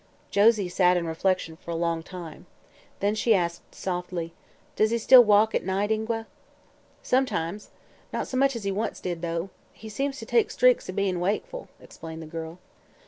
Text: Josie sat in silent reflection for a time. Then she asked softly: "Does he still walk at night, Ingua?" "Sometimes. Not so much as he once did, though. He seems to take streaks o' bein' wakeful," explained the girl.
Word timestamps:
Josie 0.31 0.67
sat 0.67 0.97
in 0.97 1.03
silent 1.03 1.07
reflection 1.09 1.55
for 1.57 1.69
a 1.69 2.01
time. 2.01 2.47
Then 3.01 3.13
she 3.13 3.35
asked 3.35 3.75
softly: 3.75 4.33
"Does 4.75 4.89
he 4.89 4.97
still 4.97 5.23
walk 5.23 5.53
at 5.53 5.63
night, 5.63 5.91
Ingua?" 5.91 6.25
"Sometimes. 7.03 7.69
Not 8.11 8.27
so 8.27 8.35
much 8.35 8.55
as 8.55 8.63
he 8.63 8.71
once 8.71 8.99
did, 8.99 9.21
though. 9.21 9.51
He 9.73 9.89
seems 9.89 10.17
to 10.17 10.25
take 10.25 10.49
streaks 10.49 10.89
o' 10.89 10.93
bein' 10.93 11.19
wakeful," 11.19 11.69
explained 11.79 12.23
the 12.23 12.25
girl. 12.25 12.57